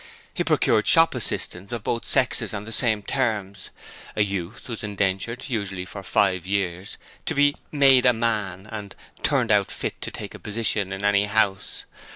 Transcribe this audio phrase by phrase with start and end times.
[0.33, 3.69] He procured shop assistants of both sexes on the same terms.
[4.15, 8.95] A youth was indentured, usually for five years, to be 'Made a Man of and
[9.21, 11.85] 'Turned out fit to take a Position in any House'.